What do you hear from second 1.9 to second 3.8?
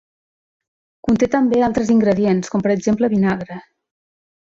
ingredients com per exemple vinagre.